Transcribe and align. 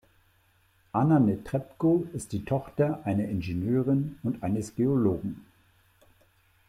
Anna 0.93 1.19
Netrebko 1.19 2.07
ist 2.15 2.31
die 2.31 2.43
Tochter 2.43 3.01
einer 3.05 3.25
Ingenieurin 3.25 4.17
und 4.23 4.41
eines 4.41 4.73
Geologen. 4.75 5.45